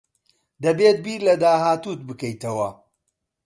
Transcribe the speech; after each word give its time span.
دەبێت 0.63 0.97
بیر 1.05 1.21
لە 1.27 1.35
داهاتووت 1.43 1.99
بکەیتەوە. 2.07 2.69